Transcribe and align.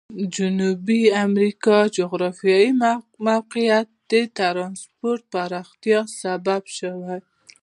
جنوبي 0.35 1.01
امریکا 1.25 1.75
جغرافیوي 1.97 2.69
موقعیت 3.27 3.87
د 4.09 4.13
ترانسپورت 4.37 5.21
پراختیا 5.33 5.99
سبب 6.21 6.63
شوی. 6.77 7.15